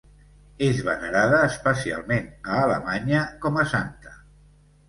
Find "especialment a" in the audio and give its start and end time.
1.49-2.57